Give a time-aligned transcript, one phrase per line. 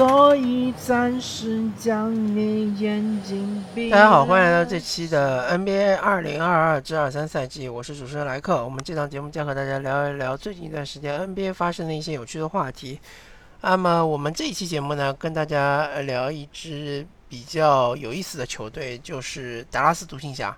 [0.00, 3.90] 所以暂时将你眼睛闭。
[3.90, 8.64] 大家好，欢迎来到这期的 NBA 二零二二至二三赛季，我是主持人莱克。
[8.64, 12.98] 我们这档节目将和大家聊一聊最近一段时间 NBA 发生的一些有趣的话题。
[13.60, 20.56] 那么我们这一期节目呢，跟大家聊一支比较有意思的球队，就是达拉斯独行侠。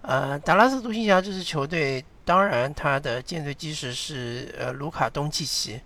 [0.00, 5.78] 呃，达拉斯独行侠这支球队，当然它的舰队基石是呃卢卡东契奇。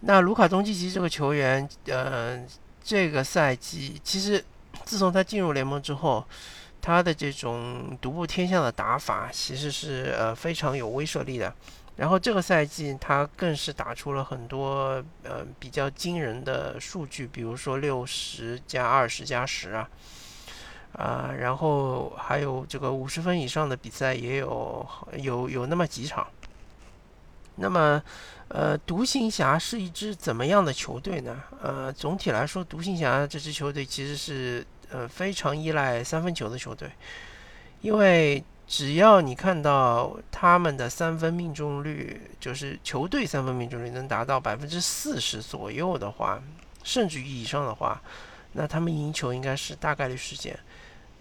[0.00, 2.42] 那卢卡东契奇这个球员，呃，
[2.82, 4.42] 这个赛季其实
[4.84, 6.24] 自从他进入联盟之后，
[6.80, 11.54] 他的这种独步天下的打法其实是呃非常有威慑力的。
[11.96, 19.90] 然后这个赛季他更是打出了很多呃比较惊人的数据，比如说六十加二十加十啊，
[20.94, 24.86] 啊，然后还有这个五十分以上的比赛也有
[25.18, 26.26] 有有那么几场。
[27.56, 28.02] 那么，
[28.52, 31.40] 呃，独行侠是一支怎么样的球队呢？
[31.62, 36.90] 呃，总体来说，独行侠这支球队其实是呃非常依赖三分球的球队，
[37.80, 46.42] 因为只要你看到他们的三分命中率，就是球队三分命中率能达到百分之四十左右的话，
[46.82, 48.02] 甚至于以上的话，
[48.54, 50.58] 那他们赢球应该是大概率事件。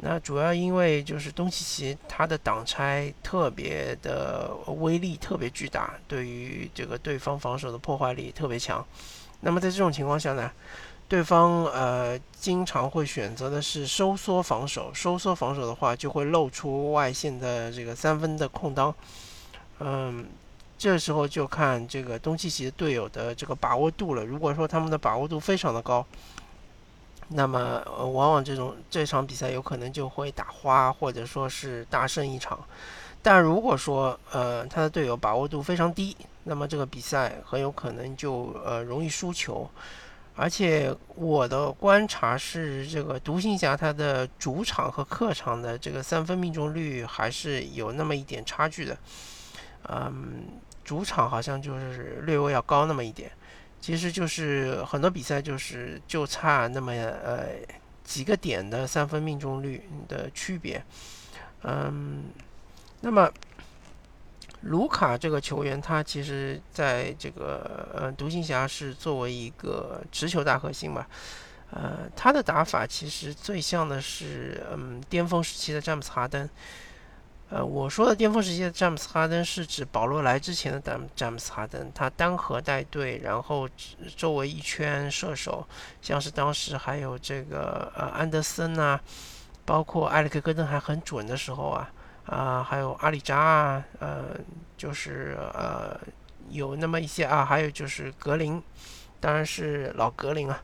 [0.02, 8.86] 那主要因为就是东契奇他的挡拆特别的威力特别巨大，对于这个对方防守的破坏力特别强。
[9.42, 10.50] 那么在这种情况下呢，
[11.10, 18.96] 对方呃经常会选择的是收缩防守，收缩防守的话就会露出外线的这个三分的空当。
[19.80, 20.26] 嗯，
[20.78, 24.24] 这时候就看这个东契奇队友的这个把握度了。
[24.24, 26.06] 如果说他们的把握度非常的高。
[27.30, 32.60] 那么，呃，往往这种这场比赛有可能就会打花，或者说是大胜一场。
[33.22, 39.70] 但如果说，呃，他的队友把握度非常低，那么这个比赛很有可能就呃容易输球。
[40.36, 48.98] 而且我的观察是，这个独行侠他的主场和客场的这个三分命中率还是有那么一点差距的。
[49.90, 50.46] 嗯，
[50.84, 53.30] 主场好像就是略微要高那么一点。
[53.82, 57.48] 其实就是很多比赛就是就差那么呃
[58.04, 60.84] 几个点的三分命中率的区别，
[61.64, 62.26] 嗯，
[63.02, 63.32] 那么
[64.62, 71.06] 卢卡这个球员他其实在这个呃独行侠是作为一个持球大核心嘛，
[71.72, 76.50] 呃他的打法其实最像的是嗯巅峰时期的詹姆斯哈登。
[77.52, 83.68] 呃，我说的巅峰时期的詹姆斯哈登是指保罗来之前的詹詹姆斯哈登，他单核带队，然后
[84.16, 85.68] 周围一圈射手，
[86.00, 89.02] 像是当时还有这个呃安德森啊，
[89.66, 91.92] 包括埃里克戈登还很准的时候啊，
[92.28, 94.26] 啊还有阿里扎啊，呃
[94.78, 96.00] 就是呃
[96.50, 98.62] 有那么一些啊，还有就是格林，
[99.20, 100.62] 当然是老格林啊，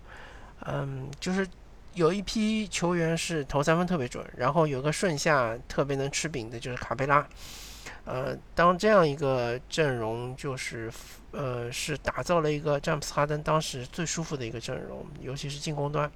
[0.67, 1.47] 嗯就是。
[1.95, 7.27] 有一批球员是投三分特别准，然后有个顺下特别能吃饼的，就是卡佩拉。
[8.03, 10.91] 呃，当这样一个阵容，就是
[11.31, 16.11] 呃，是打造了一个詹姆斯哈登当时最舒服的一个阵容，尤其是进攻端。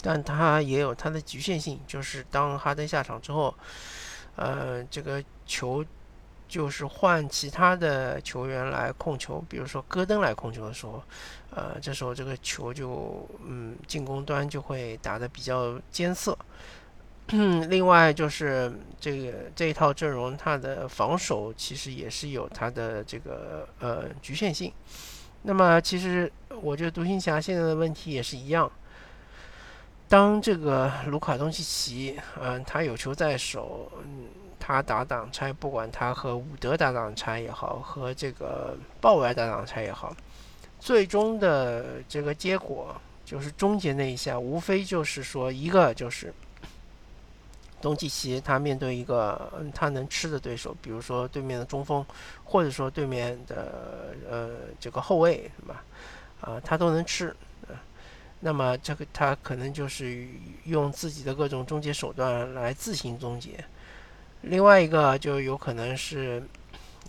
[0.00, 3.54] 但他也有他的局限性，就是当哈登下场之后，
[4.36, 5.84] 呃，这个球。
[6.46, 11.02] 就是换其他的球员来控球，比如说戈登来控球的时候，
[11.54, 16.36] 呃，这时候这个球就嗯进攻端就会打得比较艰涩。
[17.68, 24.72] 另外就是这个这一套阵容，它的防守其实也是有它的这个呃局限性。
[25.42, 26.30] 那么其实
[26.60, 28.70] 我觉得独行侠现在的问题也是一样，
[30.08, 34.26] 当这个卢卡东契奇，嗯，他有球在手，嗯。
[34.66, 40.16] 他打挡拆，不管他和伍德打挡拆也好，和这个鲍威尔打挡拆也好，
[40.84, 42.94] 最终的这个结果
[43.24, 46.30] 就是终结那一下，无非就是说一个就是
[47.80, 52.04] 东契奇他面对一个他能吃的对手，比如说对面的中锋，
[52.44, 55.82] 或者说对面的呃这个后卫是吧？
[56.42, 57.34] 啊，他都能吃，
[58.40, 60.28] 那么这个他可能就是
[60.64, 63.52] 用自己的各种终结手段来自行终结。
[64.42, 66.42] 另外一个就有可能是，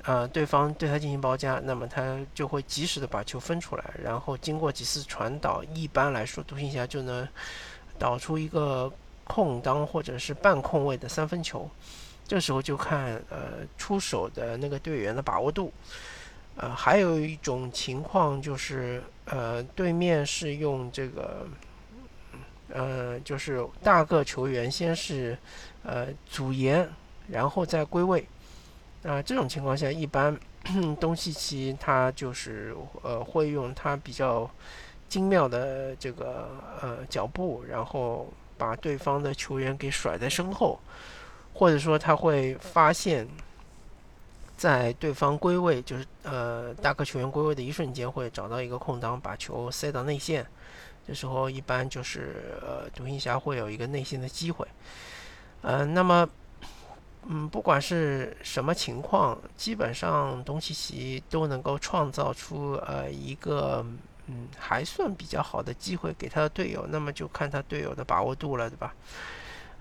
[0.06, 7.28] 呃，对方对他进行包夹，那么他就会及时的把球分出来，然后经过几次传导，一般来说独行侠就能
[7.98, 8.92] 导出一个
[9.24, 11.68] 空当或者是半空位的三分球。
[12.28, 15.74] 这时候就看呃出手的那个队员的把握度。
[16.56, 21.48] 呃，还有一种情况就是呃对面是用这个，
[22.70, 25.36] 呃就是大个球员先是
[25.84, 26.88] 呃阻延。
[27.28, 28.24] 然后再归位，
[29.06, 30.36] 啊，这种情况下，一般
[31.00, 34.50] 东契奇他就是呃会用他比较
[35.08, 36.50] 精妙的这个
[36.82, 40.80] 呃脚步，然后把对方的球员给甩在身后，
[41.54, 43.28] 或者说他会发现，
[44.58, 50.44] 在对方归位，就是呃大个球员归位的一瞬间，会找到一个空档，把球塞到内线。
[51.08, 54.68] 这时候一般就是呃独行侠会有一个内线的机会。
[55.62, 56.28] 呃，那么
[57.28, 63.86] 嗯，不管是什么情况，基本上东契奇都能够创造出呃一个。
[64.28, 68.92] 嗯，还算比较好的机会给他的队友，那么就看他队友的把握度了，对吧？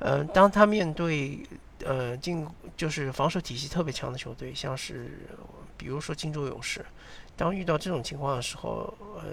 [0.01, 1.41] 嗯，当他面对
[1.83, 2.47] 呃进
[2.77, 5.19] 就是防守体系特别强的球队，像是
[5.79, 6.85] 比如说金州勇士，
[7.35, 9.33] 当遇到这种情况的时候，呃，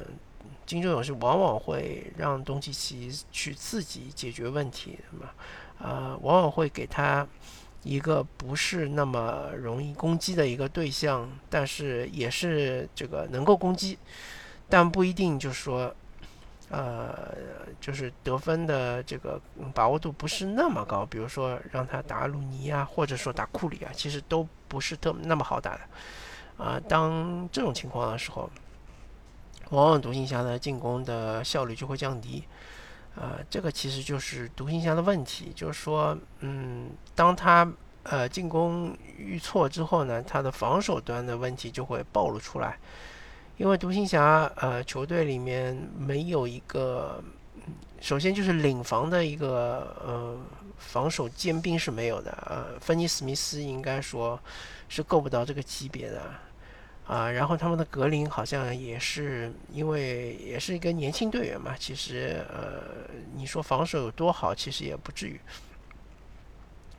[0.66, 5.36] 金州勇士往往会让东契奇去自己解决问题，对吧？
[5.80, 7.28] 呃，往往会给他
[7.84, 13.98] 一个不是那么容易攻击的一个对象，但是也是这个能够攻击。
[14.70, 15.94] 但不一定就是说，
[16.70, 17.36] 呃，
[17.80, 19.42] 就是得分的这个
[19.74, 21.06] 把握度不是那么高。
[21.06, 25.82] 比如说让他打鲁尼啊，或者说打库里啊，其实都不是特那么好打的。
[26.64, 28.50] 啊，当这种情况的时候，
[29.72, 32.44] 往往独行侠的进攻的效率就会降低。
[33.16, 37.70] 啊，这个其实就是独行侠的问题，就是说，嗯，当他
[38.04, 42.78] 呃进攻遇错之后呢，他的防守端的问题就会暴露出来。
[43.58, 47.22] 因为独行侠呃球队里面没有一个，
[48.00, 50.36] 首先就是领防的一个呃
[50.80, 54.40] 防守尖兵是没有的呃，芬尼史密斯应该说
[54.90, 56.24] 是够不到这个级别的
[57.12, 57.30] 啊。
[57.30, 65.40] 然后他们的格林好像也是因为也是一个年轻队员嘛，其实呃你说防守有多好，其实也不至于。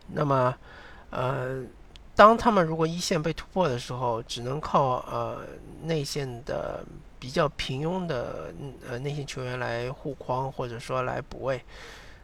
[0.08, 0.54] 那么
[1.10, 1.64] 呃。
[2.14, 5.46] 当他们如果一线被突破的时候，只能靠呃
[5.84, 6.84] 内线的
[7.18, 8.52] 比较平庸的
[8.86, 11.56] 呃内线球员来护框，或者说来补位，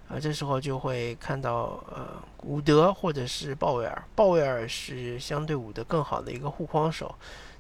[0.07, 7.13] 啊，这时候就会看到呃伍德或者是鲍威尔，鲍威尔是相对伍德更好的一个护框手，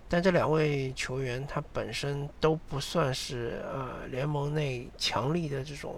[0.08, 5.96] 但这两位球员他本身都不算是呃联盟内强力的这种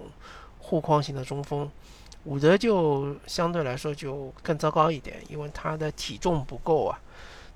[0.59, 1.71] 护框型的中锋。
[2.25, 7.01] 伍德就相对来说就更糟糕一点，因为他的体重不够啊，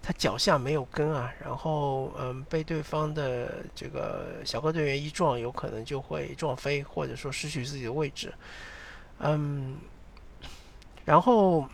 [0.03, 8.33] 他脚下没有跟啊，然后嗯被对方的这个小个队员一撞，有可能就会撞飞，或者说失去自己的位置，
[9.19, 9.77] 嗯，
[11.05, 11.69] 然后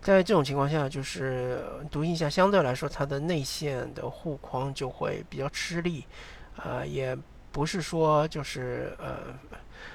[0.00, 6.04] 在这种情况下，就是独行侠相对来说他的内线的护框就会比较吃力，
[6.56, 7.16] 啊，也
[7.52, 9.34] 不是说就是呃。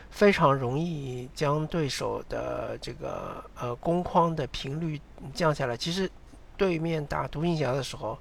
[0.10, 5.00] 非常容易将对手的这个呃攻框的频率
[5.34, 5.76] 降下来。
[5.76, 6.10] 其实
[6.56, 8.18] 对面打独行侠的时候，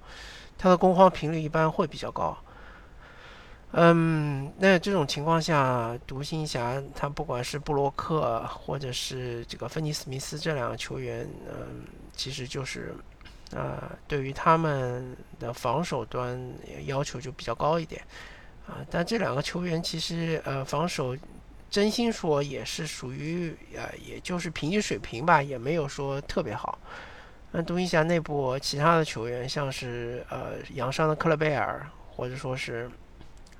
[0.58, 2.36] 他的攻框频率一般会比较高。
[3.76, 12.94] 嗯，那这种情况下，独行侠他不管是布洛克或者是这个芬尼史密斯这两个球员，嗯，其实就是
[13.54, 16.40] 啊，对于他们的防守端
[16.86, 18.00] 要求就比较高一点
[18.66, 18.78] 啊。
[18.88, 21.16] 但这两个球员其实呃防守。
[21.70, 26.78] 真心说，也是属于呃，也就是平均水平吧，也没有说特别好。
[27.50, 32.88] 那独行侠内部其他的球员，像是呃养伤的克勒贝尔，或者说是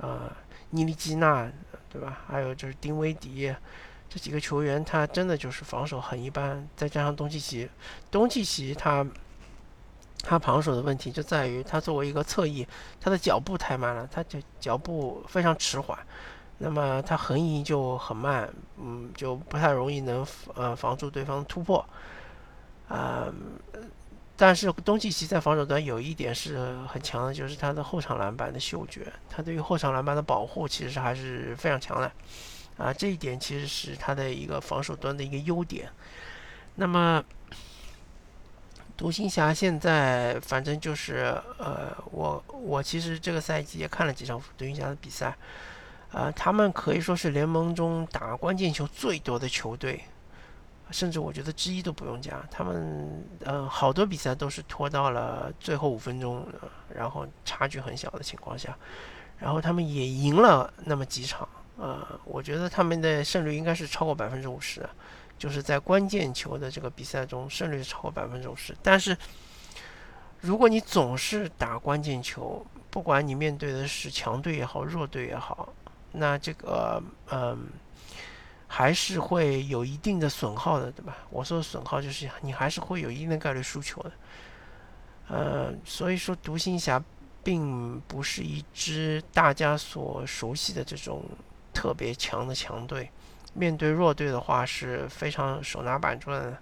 [0.01, 0.37] 啊
[0.71, 1.51] 尼利基纳，
[1.89, 2.23] 对吧？
[2.27, 3.55] 还有就是丁威迪
[4.09, 6.67] 这几个球员，他真的就是防守很一般。
[6.77, 7.69] 再加上东契奇，
[8.11, 9.07] 东契奇他
[10.23, 12.67] 他防守的问题就在于他作为一个侧翼，
[13.01, 15.99] 他的脚步太慢了，他就脚步非常迟缓。
[16.59, 18.49] 那么他横移就很慢，
[18.79, 20.25] 嗯，就不太容易能
[20.55, 21.85] 呃防住对方突破，
[22.89, 23.27] 啊，
[24.37, 32.11] 但是东契奇在防守端有一点是很强的，就是他的后场篮板的嗅觉，他对于后场篮板的保护其实还是非常强的，
[32.77, 35.89] 啊，这一点其实是他的一个防守端的一个优点。
[36.75, 37.25] 那么
[38.97, 45.37] 独行侠现在反正就是呃，我我其实这个赛季也看了几场独行侠的比赛。
[46.13, 50.05] 啊，他们可以说是联盟中打关键球最多的球队，
[50.95, 52.41] 甚至我觉得之一都不用加。
[52.53, 56.47] 他们呃，好多比赛都是拖到了最后五分钟，
[56.89, 58.79] 然后差距很小的情况下，
[59.37, 61.49] 然后他们也赢了那么几场。
[61.77, 64.89] 呃，我觉得他们的胜率应该是超过百分之五十，
[65.37, 68.73] 就是在关键球的这个比赛中胜率超过百分之五十。
[68.81, 69.19] 但是，
[70.41, 75.69] 如果你总是打关键球，不管你面对的是强队也好，弱队也好，
[76.13, 77.67] 那这个嗯，
[78.77, 81.17] 还是会有一定的损耗的，对吧？
[81.31, 84.13] 我说的损耗就是你还是会有一定的概率输球的。
[85.29, 87.01] 呃，所以说独行侠
[87.45, 91.23] 并不是一支大家所熟悉的这种
[91.73, 93.09] 特别强的强队。
[93.53, 96.53] 面对弱队的话，是非常手拿板砖，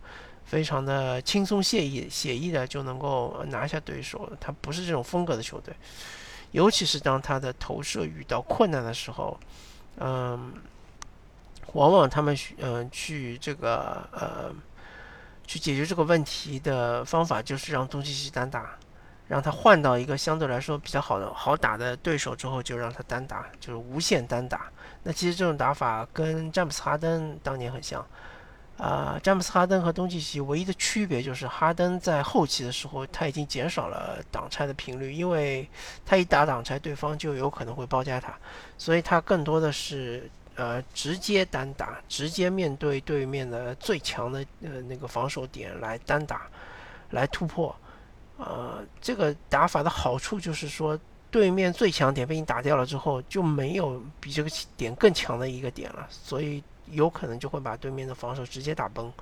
[0.44, 4.30] 非常的轻松惬意、写意的就能够拿下对手。
[4.38, 5.74] 他不是这种风格的球队，
[6.50, 9.40] 尤其是当他的投射遇到困难的时候，
[9.96, 10.52] 嗯，
[11.72, 14.52] 往往他们嗯去这个呃
[15.46, 18.76] 去解决这个问题的方法，就是让东契奇单打。
[19.28, 24.70] 让他换到一个相对来说比较好的、好打的对手之后，就让他单打，就是无限单打。
[25.04, 28.04] 那其实这种打法跟詹姆斯·哈登当年很像。
[28.76, 35.66] 啊，詹姆斯·哈登和东契奇唯一的区别就是，哈登在后期的时候他已经减少了挡拆的频率，因为
[36.04, 38.34] 他一打挡拆，对方就有可能会包夹他，
[38.76, 46.48] 所以他更多的是呃直接单打，直接面对对面的最强的呃那个防守点来单打，
[47.10, 47.74] 来突破。
[48.38, 50.98] 呃，这个打法的好处就是说，
[51.30, 59.12] 对面最强点被你打掉了之后，就没有比这个点更强的一个点了，所以有可能就会把对面的防守直接打崩。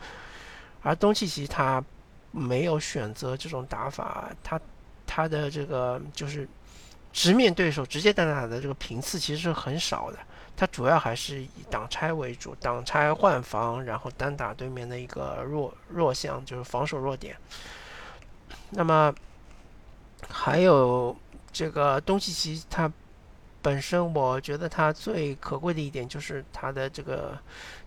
[0.83, 1.85] 而东契奇他
[2.31, 4.59] 没有选择这种打法，他
[5.07, 6.49] 他的这个就是
[7.13, 10.19] 直面对手直接单打的这个频次其实是很少的，
[10.61, 17.35] 他主要还是以挡拆为主，挡拆换防，然后单打对面的一个弱弱项，就是防守弱点。
[18.69, 19.11] 那么，
[20.29, 21.17] 还有
[21.51, 22.93] 这个东契奇，他
[23.63, 27.39] 本身我觉得他最可贵的一点就是他的这个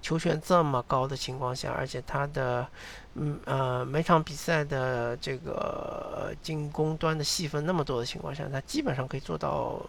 [0.01, 2.67] 球权这么高的情况下，而且他的
[3.13, 9.79] 嗯呃每场比赛的这个进攻端的戏份那么多的情况下，他基本上可以做到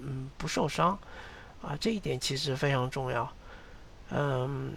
[0.00, 0.98] 嗯不受伤
[1.66, 3.32] 啊，这一点其实非常重要，
[4.10, 4.74] 嗯。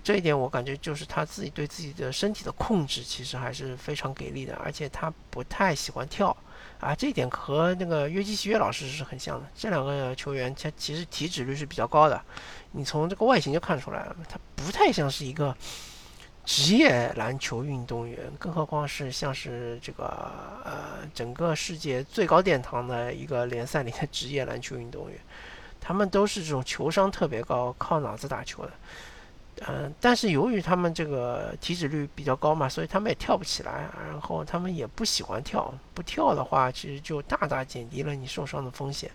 [0.00, 6.34] 这一点我感觉就是他自己对自己的身体的控制其实还是非常给力的，而且他不太喜欢跳
[6.78, 9.46] 啊，这一点和那个约基奇约老师是很像的。
[9.56, 12.22] 这两个球员他其实体脂率是比较高的，
[12.70, 15.54] 你从这个外形就看出来了，他不太像是一个
[16.44, 20.04] 职业篮球运动员，更何况是像是这个
[20.64, 25.18] 呃整个世界最高殿堂的一个联赛里的职业篮球运动员，
[25.88, 28.72] 他们都是这种球商特别高，靠脑子打球的。
[29.66, 39.10] 嗯，但是由于他们这个体脂率比较高嘛，所以他们也跳不起来，然后他们也不喜欢跳，不跳的话，其实就大大减低了你受伤的风险。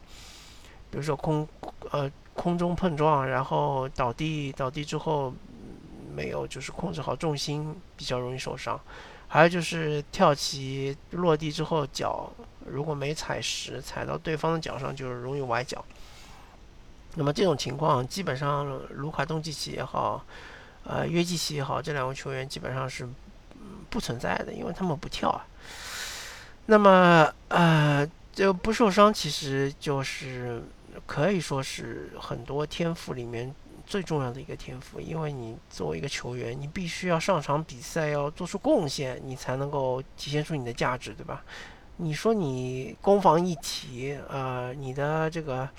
[0.89, 1.47] 比如说空
[1.91, 5.31] 呃空中碰撞，然后倒地，倒地之后
[6.11, 8.79] 没有就是控制好重心，比较容易受伤。
[9.27, 12.31] 还有就是跳起落地之后脚
[12.65, 15.85] 如果没踩实，踩到对方的脚上，就是容易崴脚。
[17.15, 20.25] 那么这种情况，基本上卢卡东契奇也好，
[20.83, 23.07] 呃约基奇也好，这两位球员基本上是
[23.89, 25.45] 不存在的，因为他们不跳啊。
[26.65, 30.63] 那么呃，就不受伤，其实就是
[31.05, 33.53] 可以说是很多天赋里面
[33.85, 41.43] 最重要的一个天赋，因为你作为一个球员，你必须要上场比赛，要做出贡献，你才能够体现出你的价值，对吧？
[41.97, 45.69] 你说你攻防一体，呃，你的这个。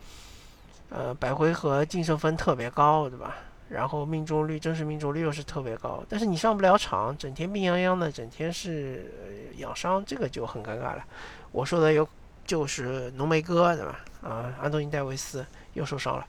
[0.96, 3.34] 呃，百回合净胜分特别高，对吧？
[3.68, 11.04] 然后命中率，真实命中率又是特别高，但是你上不了场，整天病殃殃的，整天是呃养伤，这个就很尴尬了。
[11.50, 12.08] 我说的有
[12.44, 14.04] 就是浓眉哥，对吧？
[14.22, 16.24] 啊，安东尼戴维斯又受伤了。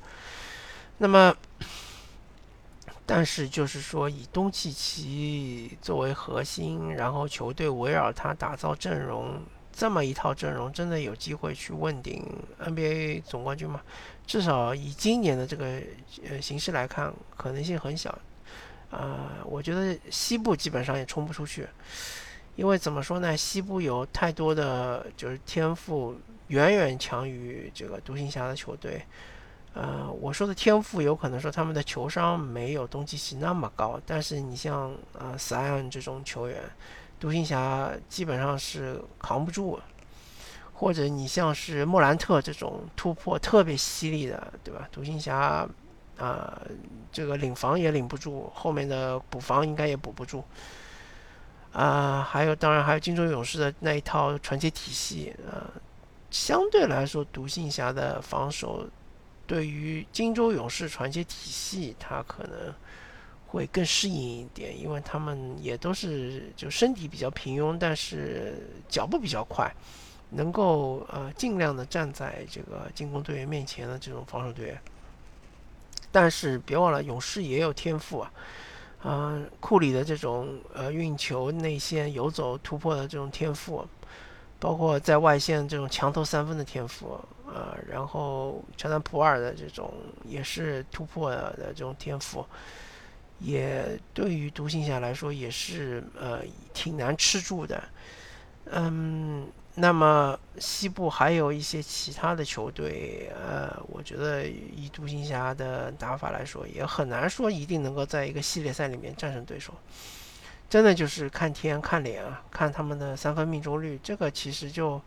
[0.97, 1.35] 那么，
[3.05, 9.39] 但是就是说，以东契奇作为核心，然后球队围绕他打造阵容。
[9.77, 12.25] 这么一套阵容，真的有机会去问鼎
[12.63, 13.81] NBA 总冠军吗？
[14.25, 15.81] 至少以今年的这个
[16.29, 18.17] 呃形势来看，可能性很小。
[18.91, 21.67] 啊，我觉得西部基本上也冲不出去，
[22.55, 23.35] 因为怎么说呢？
[23.35, 26.15] 西部有太多的就是天赋
[26.47, 29.01] 远远强于这个独行侠的球队。
[29.73, 36.61] 呃，我说的天赋有可能说他们的球商没有东契奇那么高，但是你像呃斯艾恩这种球员。
[37.17, 39.79] 独行侠基本上是扛不住，
[40.75, 44.87] 或者你像是莫兰特这种突破特别犀利的，对吧？
[44.91, 45.67] 独行侠
[46.17, 46.61] 啊，
[47.11, 50.43] 这个领防也领不住，后面的补防应该也补不住。
[51.71, 55.67] 啊，还有当然还有金州勇士的那一套传接体系，呃，
[56.29, 58.87] 相对来说独行侠的防守
[59.47, 62.73] 对于金州勇士传接体系，它可能。
[63.47, 69.73] 会更适应一点，因为他们也都是就身体比较平庸，但是脚步比较快，
[70.35, 74.79] 能够呃尽量的站在这个进攻队员面前的这种防守队员。
[76.11, 78.31] 但是别忘了，勇士也有天赋啊，
[79.03, 83.85] 嗯，库里的这种呃运球内线游走突破的这种天赋，
[84.59, 92.45] 包括在外线这种强投三分的天赋，呃，然后乔丹普尔的这种也是突破的这种天赋，
[93.39, 96.39] 也对于独行侠来说也是呃
[96.73, 97.83] 挺难吃住的，
[98.71, 99.47] 嗯。
[99.77, 109.73] 那么西部还有一些其他的球队，呃，我觉得以独行侠的打法来说，也很难说一定能够在一个系列赛里面战胜对手。
[110.69, 114.99] 真的就是看天看脸啊，看他们的三分命中率，这个其实就，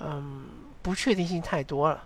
[0.00, 0.46] 嗯，
[0.82, 2.04] 不确定性太多了。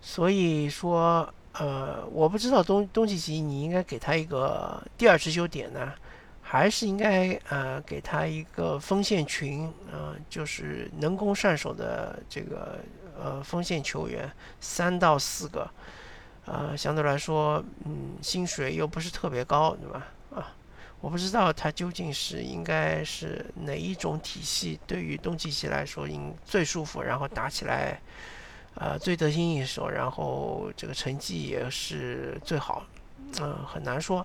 [0.00, 5.92] 所以说，呃，我不知道东东契奇你应该给他一个第二持球点呢。
[6.54, 12.78] 还是应该呃给他一个锋线群，呃，就是能攻善守的这个
[13.20, 14.30] 呃锋线球员
[14.60, 15.68] 三到四个，
[16.44, 20.06] 呃，相对来说，嗯，薪水又不是特别高，对吧？
[20.32, 20.54] 啊，
[21.00, 28.00] 我不知道他究竟是应该是哪一种体系对于东契奇来说应最舒服，然后打起来，
[28.76, 32.86] 呃，最得心应手，然后这个成绩也是最好，
[33.40, 34.24] 嗯，很难说。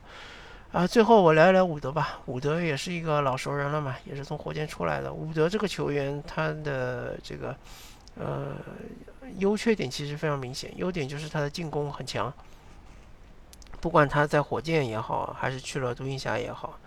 [0.72, 2.20] 啊，最后我聊一聊伍德吧。
[2.28, 5.12] 伍德也是一个老熟人了嘛，也是从火箭出来的。
[5.12, 7.56] 伍德这个球员，他的这个
[8.16, 8.56] 呃
[9.40, 10.72] 优缺点其实非常明显。
[10.78, 12.32] 优点就是他的进攻很强，
[13.82, 16.78] 不管他在火箭也好，还是去了独行侠也好，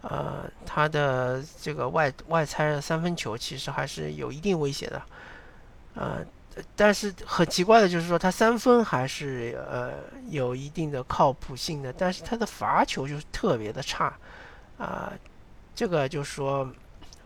[0.00, 5.02] 呃，他的这个外外拆三分球其实还是有一定威胁的，
[5.94, 6.24] 呃。
[6.74, 9.92] 但是很奇怪的就是说，他三分还是呃
[10.30, 14.16] 有一定的靠谱性的，但是他的罚球就是特别的差，
[14.78, 15.12] 啊，
[15.74, 16.66] 这个就是说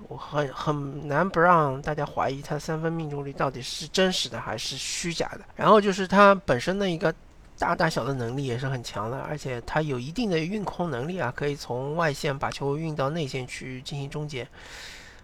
[0.09, 5.41] 我很很难不让大家怀疑他三分命中率到底是真实的还是虚假的。
[5.55, 7.15] 然后就是他本身的一个
[7.59, 14.49] 大大小的能力也是很强的，而且他有一定的运空能力啊，可以从外线把球运到内线去进行终结。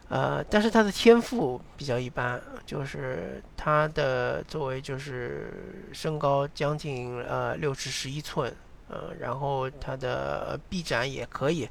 [0.08, 8.54] 呃，但是他的天赋比较一般，就是他的作为就是身高将近呃六尺十一寸，
[8.88, 11.68] 呃，然后他的臂展也可以，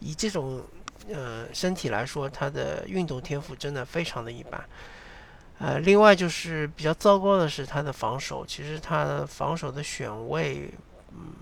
[0.00, 0.62] 以这种
[1.10, 4.62] 呃身体来说，他的运动天赋真的非常的一般。
[5.58, 10.70] 呃，另外就是比较糟糕的是他的防守，其实他的防守的选位，
[11.12, 11.32] 嗯。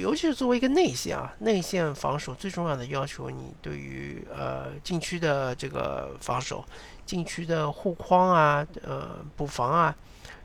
[0.00, 6.64] 尤其是作为一个内线啊，内线防守最重要的要求，你对于呃禁区的这个防守、
[7.04, 9.94] 禁区的护框啊、呃补防啊，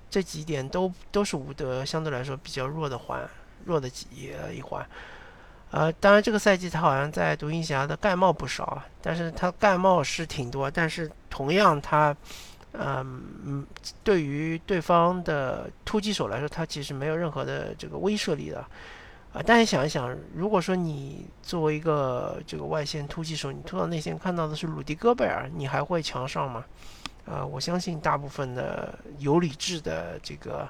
[0.10, 3.28] 这几点都都是伍德相对来说比较弱的环，
[3.66, 4.08] 弱的几
[4.54, 4.86] 一环。
[5.72, 12.16] 呃，当然这个赛季他好像在独行侠的盖帽不少啊，但是他盖帽是挺多，但是同样他，
[12.72, 13.66] 嗯，
[14.04, 18.66] 对于对方的突击手来说，他其实没有任何的这个威慑力的。
[19.38, 26.66] 啊，大家想一想，如果说你作为一个这个外线突击手，你突到内线看到的是鲁迪戈贝尔，你还会强上吗？
[27.28, 30.68] 啊，我相信大部分的有理智的这个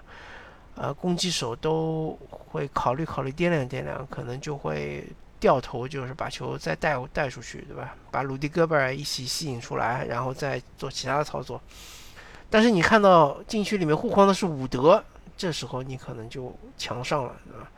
[0.75, 5.07] 呃攻击手都会考虑考虑掂量掂量，可能就会
[5.39, 7.95] 掉头，就是把球再带带出去，对吧？
[8.11, 11.61] 把鲁迪戈贝尔一起吸引出来，然后再做其他的操作。
[12.49, 15.01] 但是你看到禁区里面护框的是伍德，
[15.37, 17.71] 这时候你可能就强上了，对吧？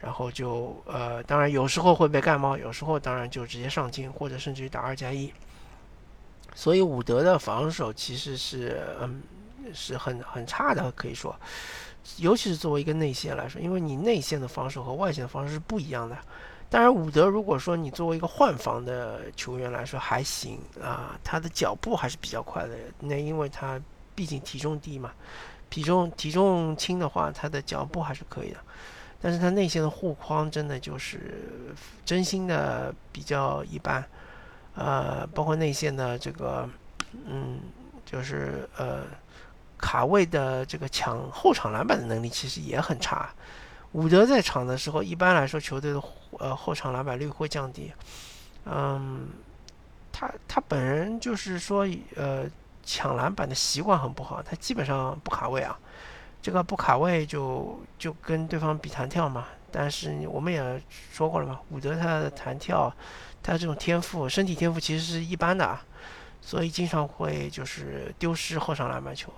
[0.00, 5.32] 然后就呃，当然有时候会被盖帽，有时候当然就直接上进，或者甚至于打二加一。
[6.54, 9.22] 所以伍德的防守其实是嗯
[9.72, 11.34] 是很很差的，可以说，
[12.16, 16.16] 尤其是作为一个内线来说，因为你内线的防守和外线的防守是不一样的。
[16.70, 22.74] 当然，伍德如果说你作为一个换防的球员来说还行啊，他的脚步还是比较快的。
[23.00, 23.80] 那因为他
[24.14, 25.12] 毕竟体重低嘛，
[25.70, 28.58] 体重体重轻的话，他的脚步还是可以的。
[29.20, 31.34] 但是他内线的护框真的就是
[32.04, 34.04] 真心的比较一般，
[34.74, 36.68] 呃，包括内线的这个，
[37.26, 37.60] 嗯，
[38.06, 39.02] 就是呃
[39.76, 43.28] 卡位的这个抢后场篮板的能力其实也很差。
[43.92, 46.02] 伍德在场的时候，一般来说球队的
[46.38, 47.92] 呃后场篮板率会降低。
[48.66, 49.28] 嗯，
[50.12, 52.44] 他他本人就是说呃
[52.84, 55.76] 抢篮板的习惯很不好，他基本上不卡位啊。
[56.40, 60.80] 这个不卡位就就跟对方比弹跳嘛，但是我们也
[61.12, 62.92] 说过了嘛，伍德他的弹跳，
[63.42, 65.84] 他这种天赋，身体天赋其实是一般的啊，
[66.40, 69.32] 所以经常会就是丢失后场篮板球。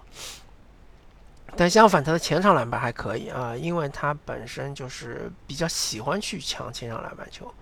[1.56, 7.52] 但相反，他的前场篮板还可以啊，因为他本身就是比较喜欢去抢前场篮板球。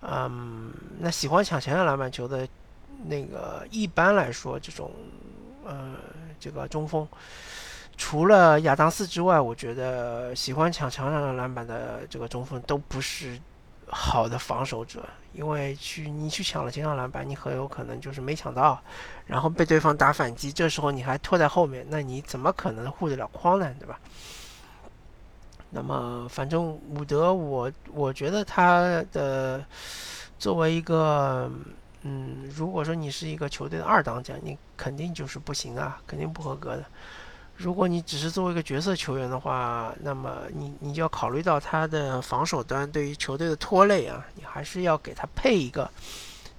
[0.00, 2.48] 嗯，那喜欢抢前场篮板球的
[3.04, 4.90] 那个，一般来说这种
[5.64, 5.96] 呃
[6.40, 7.06] 这个中锋。
[7.96, 13.40] 除了亚当斯之外，我觉得喜欢抢墙上的篮板的这个中锋都不是
[13.88, 18.80] 好的防守者，因为去你去抢了前场篮板，你很有可能就是没抢到，
[19.26, 23.74] 然后被对方打反击，这时候你还拖在后面，那你怎么可能护得了框呢？
[23.78, 23.98] 对吧？
[25.70, 29.64] 那么反正伍德，我我觉得他的
[30.38, 31.50] 作为一个，
[32.02, 36.84] 嗯，如果说你是一个球队的二当家，你肯定就是不行啊，肯定不合格的。
[37.56, 45.90] 如果你只是作为一个角色球员的话，那么你你就要考虑到他的防守端对于球队的拖累啊，你还是要给他配一个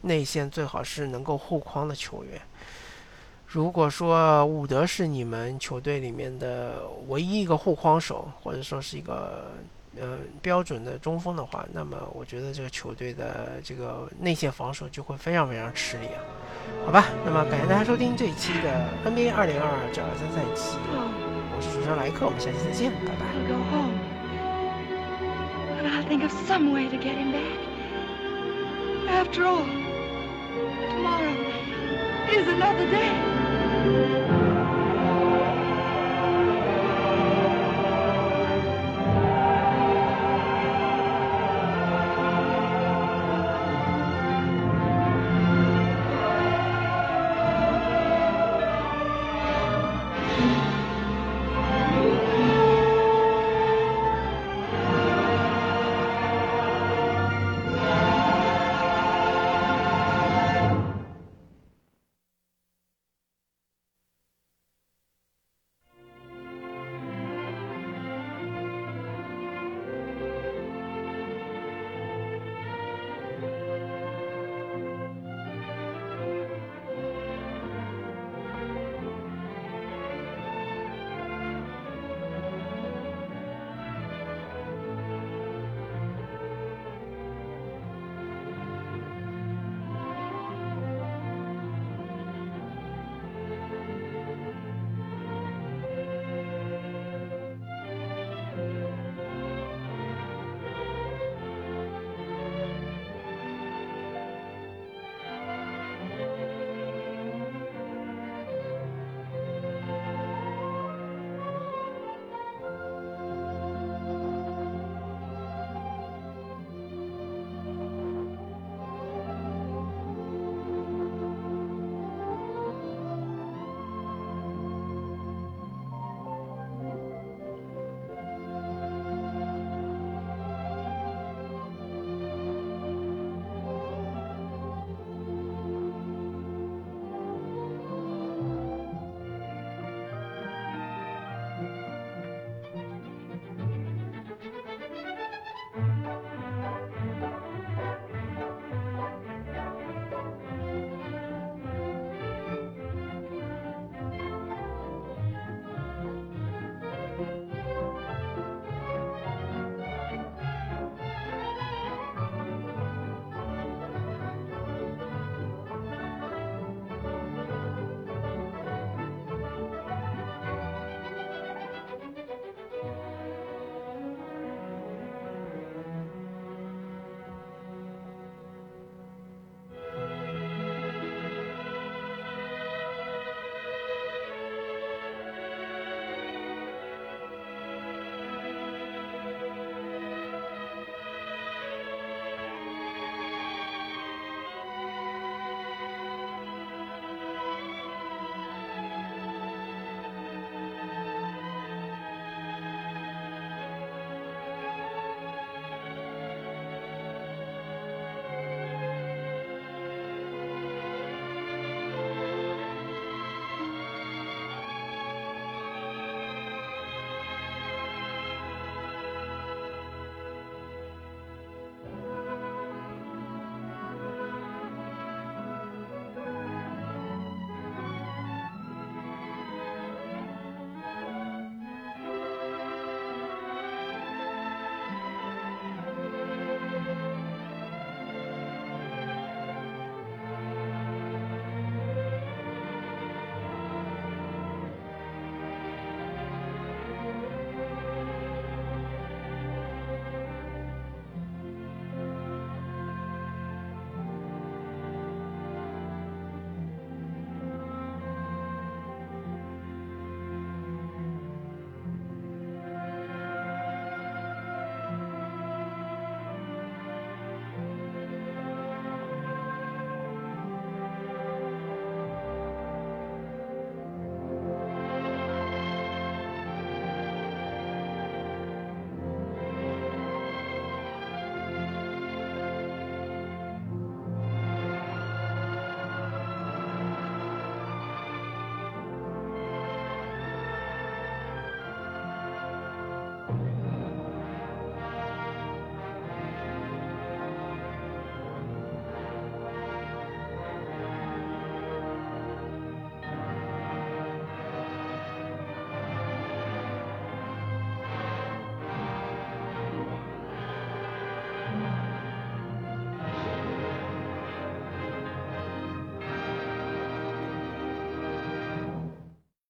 [0.01, 2.41] 内线，最好是能够护框的球员。
[3.45, 9.51] 如果说伍德是你们球队里面的唯一一个护框手，或者说是一个
[9.99, 16.21] 呃标准的中锋的话，那么我觉得这个球队的这个内线防守就会非常非常吃力啊。
[16.85, 20.77] 好吧，那么感谢大家收听这一期的 NBA 二零二二至二三赛季，
[21.55, 23.13] 我是主持人莱克，我们下期再见，拜
[34.31, 34.36] 拜。